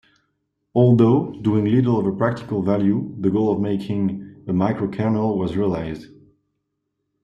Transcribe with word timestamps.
Although 0.73 1.31
doing 1.43 1.65
little 1.65 2.07
of 2.07 2.17
practical 2.17 2.63
value, 2.63 3.13
the 3.19 3.29
goal 3.29 3.51
of 3.53 3.61
making 3.61 4.41
a 4.47 4.51
microkernel 4.51 5.37
was 5.37 5.55
realized. 5.55 6.07